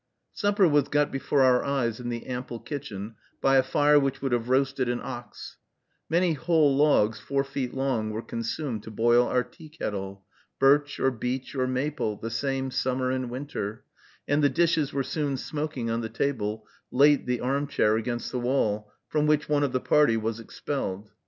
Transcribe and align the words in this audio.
Supper 0.33 0.67
was 0.67 0.87
got 0.87 1.11
before 1.11 1.43
our 1.43 1.63
eyes 1.63 1.99
in 1.99 2.09
the 2.09 2.25
ample 2.25 2.59
kitchen, 2.59 3.17
by 3.39 3.57
a 3.57 3.61
fire 3.61 3.99
which 3.99 4.19
would 4.19 4.31
have 4.31 4.49
roasted 4.49 4.89
an 4.89 4.99
ox; 5.03 5.57
many 6.09 6.33
whole 6.33 6.75
logs, 6.75 7.19
four 7.19 7.43
feet 7.43 7.75
long, 7.75 8.09
were 8.09 8.23
consumed 8.23 8.81
to 8.81 8.89
boil 8.89 9.27
our 9.27 9.43
tea 9.43 9.69
kettle, 9.69 10.23
birch, 10.57 10.99
or 10.99 11.11
beech, 11.11 11.53
or 11.53 11.67
maple, 11.67 12.15
the 12.15 12.31
same 12.31 12.71
summer 12.71 13.11
and 13.11 13.29
winter; 13.29 13.83
and 14.27 14.43
the 14.43 14.49
dishes 14.49 14.91
were 14.91 15.03
soon 15.03 15.37
smoking 15.37 15.91
on 15.91 16.01
the 16.01 16.09
table, 16.09 16.65
late 16.89 17.27
the 17.27 17.39
arm 17.39 17.67
chair, 17.67 17.95
against 17.95 18.31
the 18.31 18.39
wall, 18.39 18.91
from 19.07 19.27
which 19.27 19.47
one 19.47 19.61
of 19.61 19.71
the 19.71 19.79
party 19.79 20.17
was 20.17 20.39
expelled. 20.39 21.11